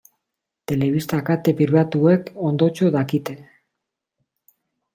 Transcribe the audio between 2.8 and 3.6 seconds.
dakite.